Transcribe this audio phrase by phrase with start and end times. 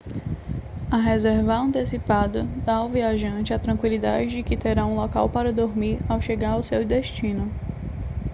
[0.89, 5.99] a reservar antecipada dá ao viajante a tranquilidade de que terá um local para dormir
[6.09, 7.47] ao chegar ao seu destino